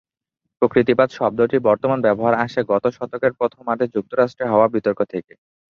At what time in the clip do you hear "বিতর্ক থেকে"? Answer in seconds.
4.75-5.33